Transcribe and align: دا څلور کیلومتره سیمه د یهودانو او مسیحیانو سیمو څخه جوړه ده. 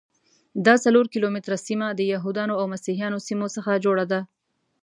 دا 0.65 0.75
څلور 0.83 1.05
کیلومتره 1.13 1.57
سیمه 1.67 1.87
د 1.93 2.01
یهودانو 2.13 2.53
او 2.59 2.65
مسیحیانو 2.73 3.23
سیمو 3.27 3.47
څخه 3.55 3.81
جوړه 3.85 4.05
ده. 4.11 4.19